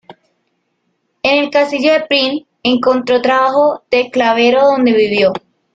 [1.21, 5.31] En el castillo de Prim encontró trabajo de Clavero donde vivió.